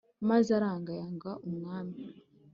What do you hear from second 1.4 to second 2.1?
umwami